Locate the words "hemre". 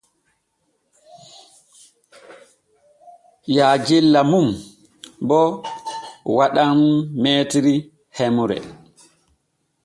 8.17-8.57